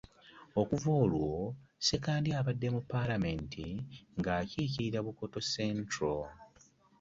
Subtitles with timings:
[0.61, 1.33] Okuva olwo
[1.87, 3.65] Sekandi abadde mu Palamenti
[4.17, 6.21] ng’akiikirira Bukoto Central.